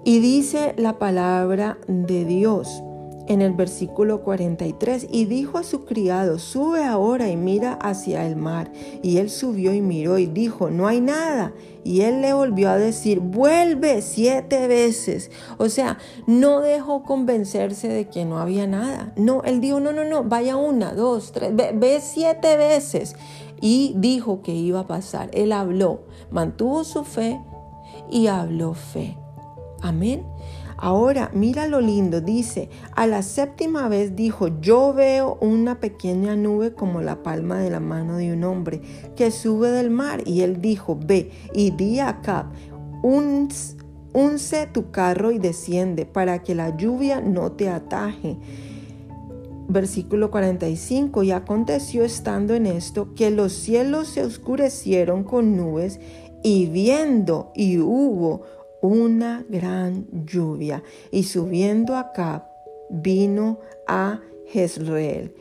Y 0.03 0.19
dice 0.19 0.73
la 0.77 0.97
palabra 0.97 1.77
de 1.87 2.25
Dios 2.25 2.83
en 3.27 3.41
el 3.41 3.53
versículo 3.53 4.23
43, 4.23 5.07
y 5.09 5.25
dijo 5.25 5.57
a 5.57 5.63
su 5.63 5.85
criado, 5.85 6.39
sube 6.39 6.83
ahora 6.83 7.29
y 7.29 7.37
mira 7.37 7.73
hacia 7.73 8.25
el 8.25 8.35
mar. 8.35 8.71
Y 9.03 9.17
él 9.17 9.29
subió 9.29 9.73
y 9.73 9.81
miró 9.81 10.17
y 10.17 10.25
dijo, 10.25 10.69
no 10.69 10.87
hay 10.87 11.01
nada. 11.01 11.53
Y 11.83 12.01
él 12.01 12.21
le 12.21 12.33
volvió 12.33 12.69
a 12.69 12.77
decir, 12.77 13.19
vuelve 13.19 14.01
siete 14.01 14.67
veces. 14.67 15.31
O 15.57 15.69
sea, 15.69 15.97
no 16.27 16.61
dejó 16.61 17.03
convencerse 17.03 17.87
de 17.87 18.09
que 18.09 18.25
no 18.25 18.39
había 18.39 18.67
nada. 18.67 19.13
No, 19.15 19.43
él 19.43 19.61
dijo, 19.61 19.79
no, 19.79 19.93
no, 19.93 20.03
no, 20.03 20.23
vaya 20.23 20.57
una, 20.57 20.93
dos, 20.93 21.31
tres, 21.31 21.55
ve, 21.55 21.71
ve 21.73 22.01
siete 22.01 22.57
veces. 22.57 23.15
Y 23.61 23.93
dijo 23.97 24.41
que 24.41 24.53
iba 24.53 24.81
a 24.81 24.87
pasar. 24.87 25.29
Él 25.33 25.51
habló, 25.51 26.01
mantuvo 26.31 26.83
su 26.83 27.03
fe 27.03 27.39
y 28.09 28.27
habló 28.27 28.73
fe. 28.73 29.20
Amén. 29.81 30.23
Ahora, 30.77 31.29
mira 31.33 31.67
lo 31.67 31.79
lindo, 31.79 32.21
dice, 32.21 32.69
a 32.95 33.05
la 33.05 33.21
séptima 33.21 33.87
vez 33.87 34.15
dijo, 34.15 34.47
yo 34.61 34.93
veo 34.93 35.37
una 35.39 35.79
pequeña 35.79 36.35
nube 36.35 36.73
como 36.73 37.01
la 37.01 37.21
palma 37.21 37.59
de 37.59 37.69
la 37.69 37.79
mano 37.79 38.17
de 38.17 38.33
un 38.33 38.43
hombre 38.43 38.81
que 39.15 39.29
sube 39.29 39.69
del 39.69 39.91
mar. 39.91 40.23
Y 40.25 40.41
él 40.41 40.59
dijo, 40.59 40.97
ve 40.99 41.29
y 41.53 41.69
di 41.69 41.99
acá, 41.99 42.49
unce 43.03 44.65
tu 44.73 44.89
carro 44.89 45.31
y 45.31 45.37
desciende 45.37 46.07
para 46.07 46.41
que 46.41 46.55
la 46.55 46.75
lluvia 46.75 47.21
no 47.21 47.51
te 47.51 47.69
ataje. 47.69 48.37
Versículo 49.67 50.31
45, 50.31 51.21
y 51.21 51.31
aconteció 51.31 52.03
estando 52.03 52.55
en 52.55 52.65
esto 52.65 53.13
que 53.13 53.29
los 53.29 53.53
cielos 53.53 54.07
se 54.07 54.23
oscurecieron 54.23 55.23
con 55.23 55.55
nubes 55.55 55.99
y 56.43 56.65
viendo 56.65 57.51
y 57.55 57.77
hubo 57.77 58.41
una 58.81 59.45
gran 59.47 60.07
lluvia 60.25 60.83
y 61.11 61.23
subiendo 61.23 61.95
acá 61.95 62.47
vino 62.89 63.59
a 63.87 64.21
Jezreel. 64.47 65.33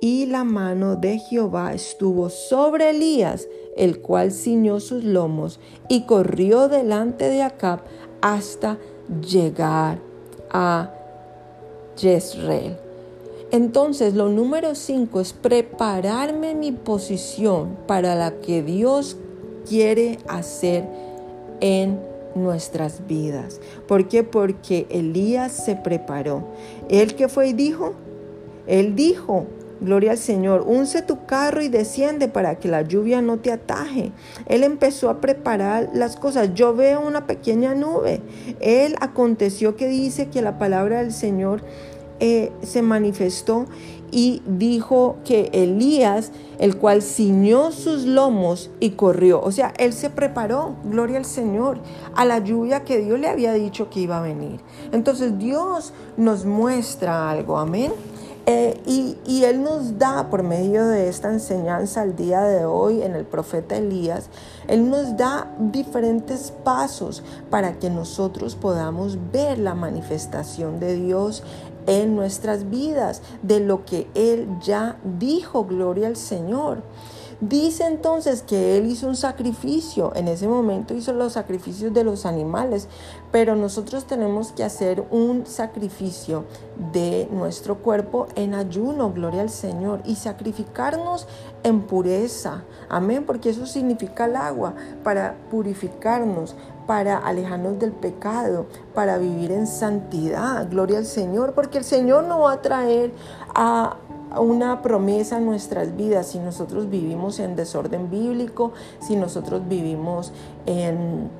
Y 0.00 0.26
la 0.26 0.44
mano 0.44 0.94
de 0.96 1.18
Jehová 1.18 1.74
estuvo 1.74 2.30
sobre 2.30 2.90
Elías, 2.90 3.48
el 3.76 4.00
cual 4.00 4.30
ciñó 4.30 4.78
sus 4.78 5.02
lomos 5.02 5.58
y 5.88 6.02
corrió 6.02 6.68
delante 6.68 7.28
de 7.28 7.42
Acab 7.42 7.80
hasta 8.20 8.78
llegar 9.28 9.98
a 10.50 10.92
Jezreel. 11.96 12.76
Entonces, 13.50 14.14
lo 14.14 14.28
número 14.28 14.74
cinco 14.74 15.20
es 15.20 15.32
prepararme 15.32 16.54
mi 16.54 16.70
posición 16.70 17.78
para 17.86 18.14
la 18.14 18.40
que 18.40 18.62
Dios 18.62 19.16
quiere 19.66 20.18
hacer 20.28 20.84
en 21.60 21.98
nuestras 22.34 23.06
vidas. 23.06 23.60
¿Por 23.86 24.08
qué? 24.08 24.24
Porque 24.24 24.86
Elías 24.90 25.52
se 25.52 25.76
preparó. 25.76 26.44
¿Él 26.88 27.14
que 27.14 27.28
fue 27.28 27.48
y 27.48 27.52
dijo? 27.52 27.94
Él 28.66 28.94
dijo, 28.94 29.46
Gloria 29.80 30.10
al 30.10 30.18
Señor, 30.18 30.64
unce 30.66 31.02
tu 31.02 31.24
carro 31.24 31.62
y 31.62 31.68
desciende 31.68 32.26
para 32.26 32.56
que 32.56 32.66
la 32.66 32.82
lluvia 32.82 33.22
no 33.22 33.38
te 33.38 33.52
ataje. 33.52 34.10
Él 34.46 34.64
empezó 34.64 35.08
a 35.08 35.20
preparar 35.20 35.90
las 35.94 36.16
cosas. 36.16 36.52
Yo 36.54 36.74
veo 36.74 37.00
una 37.00 37.26
pequeña 37.26 37.74
nube. 37.74 38.20
Él 38.58 38.96
aconteció 39.00 39.76
que 39.76 39.86
dice 39.86 40.28
que 40.30 40.42
la 40.42 40.58
palabra 40.58 40.98
del 40.98 41.12
Señor 41.12 41.62
eh, 42.18 42.50
se 42.62 42.82
manifestó 42.82 43.66
y 44.10 44.42
dijo 44.46 45.16
que 45.24 45.50
Elías, 45.52 46.32
el 46.58 46.76
cual 46.76 47.02
ciñó 47.02 47.72
sus 47.72 48.04
lomos 48.04 48.70
y 48.80 48.90
corrió. 48.90 49.40
O 49.40 49.52
sea, 49.52 49.72
él 49.78 49.92
se 49.92 50.10
preparó, 50.10 50.76
gloria 50.84 51.18
al 51.18 51.24
Señor, 51.24 51.78
a 52.14 52.24
la 52.24 52.38
lluvia 52.38 52.84
que 52.84 52.98
Dios 52.98 53.18
le 53.18 53.28
había 53.28 53.52
dicho 53.52 53.90
que 53.90 54.00
iba 54.00 54.18
a 54.18 54.22
venir. 54.22 54.60
Entonces 54.92 55.38
Dios 55.38 55.92
nos 56.16 56.44
muestra 56.44 57.30
algo, 57.30 57.58
amén. 57.58 57.92
Eh, 58.50 58.80
y, 58.86 59.18
y, 59.26 59.44
Él 59.44 59.62
nos 59.62 59.98
da, 59.98 60.30
por 60.30 60.42
medio 60.42 60.86
de 60.86 61.10
esta 61.10 61.30
enseñanza 61.30 62.00
al 62.00 62.16
día 62.16 62.40
de 62.40 62.64
hoy 62.64 63.02
en 63.02 63.14
el 63.14 63.26
profeta 63.26 63.76
Elías, 63.76 64.30
Él 64.68 64.88
nos 64.88 65.16
da 65.16 65.50
diferentes 65.58 66.52
pasos 66.62 67.22
para 67.50 67.78
que 67.78 67.90
nosotros 67.90 68.54
podamos 68.54 69.18
ver 69.32 69.58
la 69.58 69.74
manifestación 69.74 70.78
de 70.78 70.94
Dios 70.94 71.42
en 71.86 72.14
nuestras 72.14 72.68
vidas, 72.68 73.22
de 73.42 73.60
lo 73.60 73.84
que 73.84 74.06
Él 74.14 74.46
ya 74.62 74.98
dijo, 75.18 75.64
gloria 75.64 76.06
al 76.06 76.16
Señor. 76.16 76.82
Dice 77.40 77.86
entonces 77.86 78.42
que 78.42 78.76
él 78.76 78.86
hizo 78.86 79.06
un 79.06 79.14
sacrificio, 79.14 80.12
en 80.16 80.26
ese 80.26 80.48
momento 80.48 80.92
hizo 80.92 81.12
los 81.12 81.34
sacrificios 81.34 81.94
de 81.94 82.02
los 82.02 82.26
animales, 82.26 82.88
pero 83.30 83.54
nosotros 83.54 84.06
tenemos 84.06 84.50
que 84.50 84.64
hacer 84.64 85.04
un 85.12 85.46
sacrificio 85.46 86.46
de 86.92 87.28
nuestro 87.30 87.76
cuerpo 87.76 88.26
en 88.34 88.54
ayuno, 88.54 89.12
gloria 89.12 89.42
al 89.42 89.50
Señor, 89.50 90.00
y 90.04 90.16
sacrificarnos 90.16 91.28
en 91.62 91.82
pureza, 91.82 92.64
amén, 92.88 93.24
porque 93.24 93.50
eso 93.50 93.66
significa 93.66 94.24
el 94.24 94.34
agua, 94.34 94.74
para 95.04 95.36
purificarnos, 95.48 96.56
para 96.88 97.18
alejarnos 97.18 97.78
del 97.78 97.92
pecado, 97.92 98.66
para 98.94 99.16
vivir 99.16 99.52
en 99.52 99.68
santidad, 99.68 100.68
gloria 100.68 100.98
al 100.98 101.06
Señor, 101.06 101.52
porque 101.52 101.78
el 101.78 101.84
Señor 101.84 102.24
no 102.24 102.40
va 102.40 102.54
a 102.54 102.62
traer 102.62 103.12
a 103.54 103.96
una 104.36 104.82
promesa 104.82 105.38
en 105.38 105.46
nuestras 105.46 105.96
vidas. 105.96 106.28
Si 106.28 106.38
nosotros 106.38 106.90
vivimos 106.90 107.38
en 107.38 107.56
desorden 107.56 108.10
bíblico, 108.10 108.72
si 109.00 109.16
nosotros 109.16 109.62
vivimos 109.68 110.32
en 110.66 111.30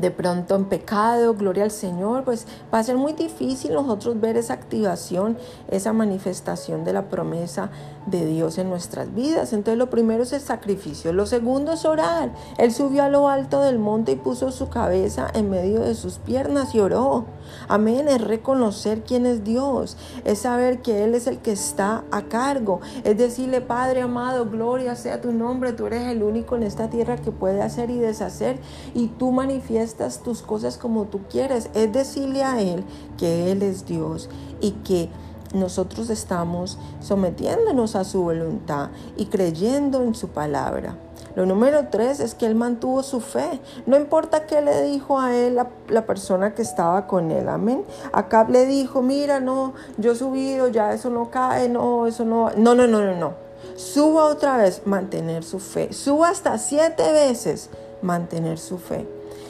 de 0.00 0.10
pronto 0.10 0.54
en 0.54 0.66
pecado, 0.66 1.34
gloria 1.34 1.64
al 1.64 1.70
Señor, 1.70 2.24
pues 2.24 2.46
va 2.72 2.78
a 2.78 2.82
ser 2.82 2.96
muy 2.96 3.12
difícil 3.12 3.74
nosotros 3.74 4.20
ver 4.20 4.36
esa 4.36 4.54
activación, 4.54 5.36
esa 5.68 5.92
manifestación 5.92 6.84
de 6.84 6.92
la 6.92 7.08
promesa 7.08 7.70
de 8.10 8.26
Dios 8.26 8.58
en 8.58 8.68
nuestras 8.68 9.14
vidas. 9.14 9.52
Entonces 9.52 9.78
lo 9.78 9.90
primero 9.90 10.22
es 10.22 10.32
el 10.32 10.40
sacrificio, 10.40 11.12
lo 11.12 11.26
segundo 11.26 11.72
es 11.72 11.84
orar. 11.84 12.32
Él 12.58 12.72
subió 12.72 13.04
a 13.04 13.08
lo 13.08 13.28
alto 13.28 13.62
del 13.62 13.78
monte 13.78 14.12
y 14.12 14.16
puso 14.16 14.50
su 14.52 14.68
cabeza 14.68 15.28
en 15.34 15.50
medio 15.50 15.80
de 15.80 15.94
sus 15.94 16.18
piernas 16.18 16.74
y 16.74 16.80
oró. 16.80 17.26
Amén, 17.68 18.08
es 18.08 18.20
reconocer 18.20 19.02
quién 19.02 19.26
es 19.26 19.44
Dios, 19.44 19.96
es 20.24 20.40
saber 20.40 20.82
que 20.82 21.04
Él 21.04 21.14
es 21.14 21.26
el 21.26 21.38
que 21.38 21.52
está 21.52 22.04
a 22.10 22.22
cargo, 22.22 22.80
es 23.04 23.16
decirle, 23.16 23.60
Padre 23.60 24.02
amado, 24.02 24.46
gloria 24.48 24.96
sea 24.96 25.20
tu 25.20 25.32
nombre, 25.32 25.72
tú 25.72 25.86
eres 25.86 26.06
el 26.08 26.22
único 26.22 26.56
en 26.56 26.62
esta 26.62 26.90
tierra 26.90 27.16
que 27.16 27.32
puede 27.32 27.62
hacer 27.62 27.90
y 27.90 27.98
deshacer 27.98 28.58
y 28.94 29.08
tú 29.08 29.32
manifiestas 29.32 30.22
tus 30.22 30.42
cosas 30.42 30.78
como 30.78 31.06
tú 31.06 31.20
quieres, 31.30 31.70
es 31.74 31.92
decirle 31.92 32.42
a 32.42 32.60
Él 32.60 32.84
que 33.16 33.50
Él 33.50 33.62
es 33.62 33.86
Dios 33.86 34.28
y 34.60 34.72
que 34.72 35.08
nosotros 35.54 36.10
estamos 36.10 36.78
sometiéndonos 37.00 37.96
a 37.96 38.04
su 38.04 38.22
voluntad 38.22 38.90
y 39.16 39.26
creyendo 39.26 40.02
en 40.02 40.14
su 40.14 40.28
palabra. 40.28 40.96
Lo 41.34 41.46
número 41.46 41.86
tres 41.88 42.18
es 42.20 42.34
que 42.34 42.46
él 42.46 42.54
mantuvo 42.54 43.02
su 43.02 43.20
fe. 43.20 43.60
No 43.86 43.96
importa 43.96 44.46
qué 44.46 44.60
le 44.60 44.82
dijo 44.82 45.20
a 45.20 45.36
él 45.36 45.56
la, 45.88 46.06
persona 46.06 46.54
que 46.54 46.62
estaba 46.62 47.06
con 47.06 47.30
él. 47.30 47.48
Amén. 47.48 47.84
Acá 48.12 48.44
le 48.48 48.66
dijo, 48.66 49.02
mira, 49.02 49.38
no, 49.38 49.72
yo 49.98 50.12
he 50.12 50.16
subido, 50.16 50.68
ya 50.68 50.92
eso 50.92 51.10
no 51.10 51.30
cae, 51.30 51.68
no, 51.68 52.06
eso 52.08 52.24
no. 52.24 52.50
No, 52.56 52.74
no, 52.74 52.86
no, 52.88 53.02
no, 53.02 53.14
no. 53.14 53.34
Suba 53.76 54.24
otra 54.24 54.56
vez, 54.56 54.82
mantener 54.84 55.44
su 55.44 55.60
fe. 55.60 55.92
Suba 55.92 56.30
hasta 56.30 56.58
siete 56.58 57.12
veces, 57.12 57.70
mantener 58.02 58.58
su 58.58 58.78
fe. 58.78 59.06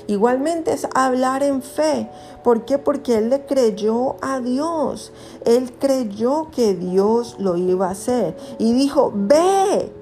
Igualmente 0.09 0.73
es 0.73 0.89
hablar 0.95 1.43
en 1.43 1.61
fe. 1.61 2.09
¿Por 2.43 2.65
qué? 2.65 2.79
Porque 2.79 3.19
él 3.19 3.29
le 3.29 3.45
creyó 3.45 4.17
a 4.23 4.41
Dios. 4.41 5.13
Él 5.45 5.71
creyó 5.79 6.49
que 6.51 6.75
Dios 6.75 7.37
lo 7.39 7.59
iba 7.59 7.89
a 7.89 7.91
hacer. 7.91 8.35
Y 8.59 8.73
dijo, 8.73 9.13
ve. 9.15 9.93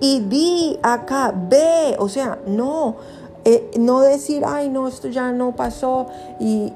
Y 0.00 0.18
di 0.20 0.80
acá, 0.82 1.32
ve. 1.48 1.94
O 2.00 2.08
sea, 2.08 2.40
no. 2.44 2.96
Eh, 3.44 3.70
no 3.78 4.00
decir, 4.00 4.42
ay, 4.44 4.68
no, 4.68 4.86
esto 4.86 5.08
ya 5.08 5.32
no 5.32 5.56
pasó 5.56 6.08
y, 6.38 6.74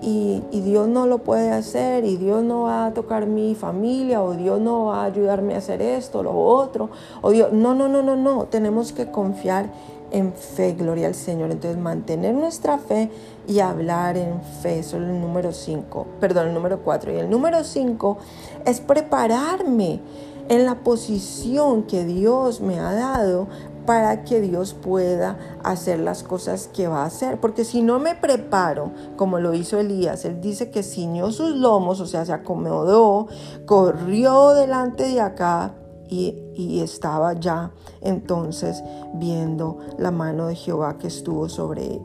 y, 0.51 0.61
Dios 0.63 0.89
no 0.89 1.07
lo 1.07 1.19
puede 1.19 1.51
hacer 1.51 2.07
y 2.07 2.17
Dios 2.17 2.43
no 2.43 2.63
va 2.63 2.87
a 2.87 2.95
tocar 2.95 3.27
mi 3.27 3.55
familia 3.55 4.23
o 4.23 4.33
Dios 4.33 4.61
no 4.61 4.87
va 4.87 5.03
a 5.03 5.05
ayudarme 5.05 5.57
a 5.57 5.59
hacer 5.59 5.83
esto, 5.83 6.23
lo 6.23 6.33
otro. 6.33 6.89
O 7.21 7.33
Dios, 7.33 7.53
no, 7.53 7.75
no, 7.75 7.89
no, 7.89 8.03
no, 8.03 8.17
no. 8.17 8.45
Tenemos 8.45 8.93
que 8.93 9.11
confiar 9.11 9.69
en 10.15 10.33
fe, 10.33 10.75
gloria 10.75 11.09
al 11.09 11.15
Señor. 11.15 11.51
Entonces, 11.51 11.81
mantener 11.81 12.35
nuestra 12.35 12.79
fe 12.79 13.11
y 13.49 13.59
hablar 13.59 14.17
en 14.17 14.41
fe, 14.63 14.79
eso 14.79 14.97
es 14.97 15.03
el 15.03 15.21
número 15.21 15.53
5, 15.53 16.07
perdón, 16.21 16.49
el 16.49 16.55
número 16.55 16.81
4. 16.83 17.13
Y 17.13 17.17
el 17.17 17.29
número 17.29 17.65
5 17.65 18.19
es 18.65 18.81
prepararme 18.81 20.01
en 20.49 20.67
la 20.67 20.77
posición 20.77 21.83
que 21.83 22.05
Dios 22.05 22.61
me 22.61 22.79
ha 22.79 22.95
dado 22.95 23.49
para 23.87 24.25
que 24.25 24.41
Dios 24.41 24.73
pueda 24.73 25.37
hacer 25.65 25.99
las 25.99 26.23
cosas 26.23 26.69
que 26.73 26.87
va 26.87 27.03
a 27.03 27.07
hacer. 27.07 27.41
Porque 27.41 27.65
si 27.65 27.83
no 27.83 27.99
me 27.99 28.15
preparo, 28.15 28.93
como 29.17 29.41
lo 29.41 29.53
hizo 29.53 29.81
Elías, 29.81 30.25
él 30.25 30.41
dice 30.41 30.71
que 30.71 30.85
ciñó 30.85 31.33
sus 31.33 31.57
lomos, 31.57 32.01
o 32.01 32.07
sea, 32.07 32.25
se 32.25 32.33
acomodó, 32.33 33.27
corrió 33.67 34.55
delante 34.55 35.09
de 35.09 35.21
acá 35.21 35.75
y, 36.15 36.81
estaba 36.81 37.33
ya 37.35 37.73
entonces 38.01 38.83
viendo 39.15 39.79
la 39.99 40.11
mano 40.11 40.47
de 40.47 40.55
Jehová 40.55 40.99
que 40.99 41.09
estuvo 41.09 41.49
sobre 41.49 42.01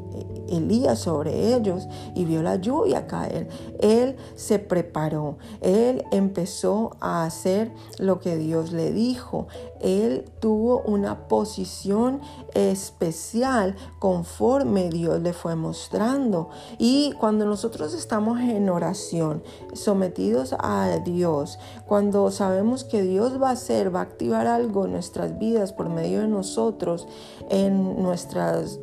Elías, 0.49 0.99
sobre 0.99 1.55
ellos, 1.55 1.87
y 2.15 2.25
vio 2.25 2.41
la 2.41 2.55
lluvia 2.55 3.07
caer. 3.07 3.47
Él 3.79 4.15
se 4.35 4.59
preparó, 4.59 5.37
él 5.61 6.03
empezó 6.11 6.97
a 6.99 7.23
hacer 7.23 7.71
lo 7.97 8.19
que 8.19 8.37
Dios 8.37 8.71
le 8.71 8.91
dijo. 8.91 9.47
Él 9.81 10.25
tuvo 10.39 10.81
una 10.81 11.27
posición 11.27 12.19
especial 12.53 13.75
conforme 13.99 14.89
Dios 14.89 15.21
le 15.21 15.33
fue 15.33 15.55
mostrando. 15.55 16.49
Y 16.77 17.13
cuando 17.13 17.45
nosotros 17.45 17.93
estamos 17.93 18.39
en 18.39 18.69
oración, 18.69 19.43
sometidos 19.73 20.55
a 20.59 20.99
Dios, 21.03 21.59
cuando 21.85 22.29
sabemos 22.31 22.83
que 22.83 23.01
Dios 23.01 23.41
va 23.41 23.49
a 23.49 23.53
hacer, 23.53 23.93
va 23.93 23.99
a 23.99 24.03
activar 24.03 24.47
algo 24.47 24.85
en 24.85 24.93
nuestras 24.93 25.37
vidas 25.39 25.73
por 25.73 25.89
medio 25.89 26.21
de 26.21 26.27
nosotros, 26.27 27.07
en 27.49 28.01
nuestras 28.01 28.79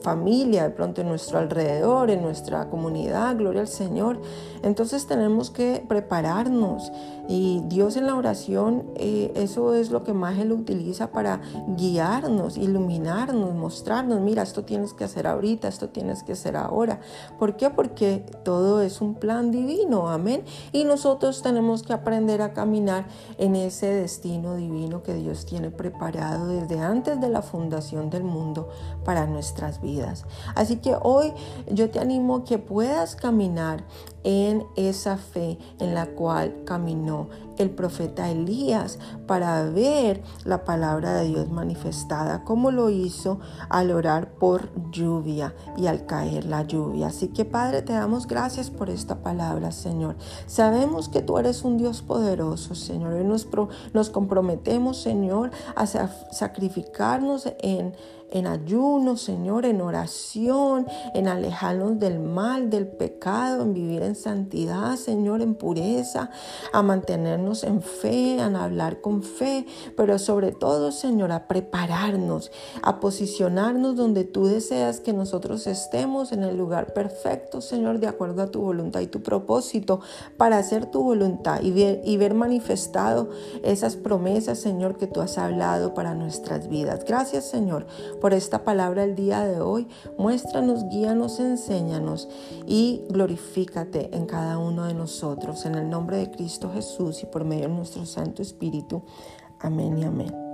familia, 0.00 0.64
de 0.64 0.70
pronto 0.70 1.00
en 1.00 1.08
nuestro 1.08 1.38
alrededor, 1.38 2.10
en 2.10 2.22
nuestra 2.22 2.68
comunidad, 2.68 3.36
gloria 3.36 3.62
al 3.62 3.68
Señor. 3.68 4.20
Entonces 4.62 5.06
tenemos 5.06 5.50
que 5.50 5.84
prepararnos 5.88 6.92
y 7.28 7.62
Dios 7.66 7.96
en 7.96 8.06
la 8.06 8.14
oración, 8.14 8.84
eh, 8.94 9.32
eso 9.34 9.74
es 9.74 9.90
lo 9.90 10.04
que 10.04 10.12
más 10.12 10.38
Él 10.38 10.52
utiliza 10.52 11.10
para 11.10 11.40
guiarnos, 11.76 12.56
iluminarnos, 12.56 13.54
mostrarnos, 13.54 14.20
mira, 14.20 14.42
esto 14.42 14.64
tienes 14.64 14.92
que 14.92 15.04
hacer 15.04 15.26
ahorita, 15.26 15.68
esto 15.68 15.88
tienes 15.88 16.22
que 16.22 16.32
hacer 16.32 16.56
ahora. 16.56 17.00
¿Por 17.38 17.56
qué? 17.56 17.70
Porque 17.70 18.24
todo 18.44 18.80
es 18.82 19.00
un 19.00 19.14
plan 19.14 19.50
divino, 19.50 20.08
amén. 20.08 20.44
Y 20.72 20.84
nosotros 20.84 21.42
tenemos 21.42 21.82
que 21.82 21.92
aprender 21.92 22.42
a 22.42 22.52
caminar 22.52 23.06
en 23.38 23.56
ese 23.56 23.86
destino 23.86 24.54
divino 24.54 25.02
que 25.02 25.14
Dios 25.14 25.46
tiene 25.46 25.70
preparado 25.70 26.48
desde 26.48 26.80
antes 26.80 27.20
de 27.20 27.28
la 27.28 27.42
fundación 27.42 28.10
del 28.10 28.24
mundo 28.24 28.68
para 29.04 29.26
nuestras 29.26 29.80
vidas. 29.80 30.24
Así 30.54 30.76
que 30.76 30.96
hoy 31.02 31.32
yo 31.70 31.90
te 31.90 31.98
animo 31.98 32.36
a 32.36 32.44
que 32.44 32.58
puedas 32.58 33.16
caminar 33.16 33.84
en 34.26 34.66
esa 34.74 35.18
fe 35.18 35.56
en 35.78 35.94
la 35.94 36.06
cual 36.06 36.64
caminó 36.64 37.28
el 37.58 37.70
profeta 37.70 38.28
Elías 38.28 38.98
para 39.28 39.62
ver 39.70 40.20
la 40.44 40.64
palabra 40.64 41.14
de 41.14 41.28
Dios 41.28 41.48
manifestada, 41.48 42.42
como 42.42 42.72
lo 42.72 42.90
hizo 42.90 43.38
al 43.68 43.92
orar 43.92 44.32
por 44.32 44.68
lluvia 44.90 45.54
y 45.76 45.86
al 45.86 46.06
caer 46.06 46.44
la 46.44 46.64
lluvia. 46.64 47.06
Así 47.06 47.28
que 47.28 47.44
Padre, 47.44 47.82
te 47.82 47.92
damos 47.92 48.26
gracias 48.26 48.68
por 48.68 48.90
esta 48.90 49.22
palabra, 49.22 49.70
Señor. 49.70 50.16
Sabemos 50.46 51.08
que 51.08 51.22
tú 51.22 51.38
eres 51.38 51.62
un 51.62 51.78
Dios 51.78 52.02
poderoso, 52.02 52.74
Señor, 52.74 53.20
y 53.20 53.24
nos, 53.24 53.46
nos 53.94 54.10
comprometemos, 54.10 55.00
Señor, 55.00 55.52
a 55.76 55.86
sacrificarnos 55.86 57.48
en 57.60 57.94
en 58.30 58.46
ayuno, 58.46 59.16
Señor, 59.16 59.66
en 59.66 59.80
oración, 59.80 60.86
en 61.14 61.28
alejarnos 61.28 61.98
del 61.98 62.18
mal, 62.18 62.70
del 62.70 62.86
pecado, 62.86 63.62
en 63.62 63.74
vivir 63.74 64.02
en 64.02 64.14
santidad, 64.14 64.96
Señor, 64.96 65.42
en 65.42 65.54
pureza, 65.54 66.30
a 66.72 66.82
mantenernos 66.82 67.64
en 67.64 67.82
fe, 67.82 68.40
a 68.40 68.46
hablar 68.64 69.00
con 69.00 69.22
fe, 69.22 69.66
pero 69.96 70.18
sobre 70.18 70.52
todo, 70.52 70.92
Señor, 70.92 71.32
a 71.32 71.46
prepararnos, 71.46 72.50
a 72.82 73.00
posicionarnos 73.00 73.96
donde 73.96 74.24
tú 74.24 74.46
deseas 74.46 75.00
que 75.00 75.12
nosotros 75.12 75.66
estemos 75.66 76.32
en 76.32 76.42
el 76.42 76.56
lugar 76.56 76.92
perfecto, 76.92 77.60
Señor, 77.60 78.00
de 78.00 78.08
acuerdo 78.08 78.42
a 78.42 78.50
tu 78.50 78.60
voluntad 78.60 79.00
y 79.00 79.06
tu 79.06 79.22
propósito, 79.22 80.00
para 80.36 80.58
hacer 80.58 80.86
tu 80.86 81.02
voluntad 81.02 81.62
y 81.62 81.70
ver, 81.70 82.02
y 82.04 82.16
ver 82.16 82.34
manifestado 82.34 83.30
esas 83.62 83.96
promesas, 83.96 84.58
Señor, 84.58 84.96
que 84.96 85.06
tú 85.06 85.20
has 85.20 85.38
hablado 85.38 85.94
para 85.94 86.14
nuestras 86.14 86.68
vidas. 86.68 87.04
Gracias, 87.04 87.44
Señor, 87.44 87.86
por 88.16 88.34
esta 88.34 88.64
palabra 88.64 89.04
el 89.04 89.14
día 89.14 89.44
de 89.44 89.60
hoy. 89.60 89.88
Muéstranos, 90.18 90.88
guíanos, 90.88 91.40
enséñanos 91.40 92.28
y 92.66 93.04
glorifícate 93.08 94.14
en 94.16 94.26
cada 94.26 94.58
uno 94.58 94.84
de 94.86 94.94
nosotros. 94.94 95.64
En 95.66 95.74
el 95.74 95.88
nombre 95.88 96.18
de 96.18 96.30
Cristo 96.30 96.70
Jesús 96.72 97.22
y 97.22 97.26
por 97.26 97.44
medio 97.44 97.68
de 97.68 97.74
nuestro 97.74 98.06
Santo 98.06 98.42
Espíritu. 98.42 99.02
Amén 99.60 99.98
y 99.98 100.04
amén. 100.04 100.45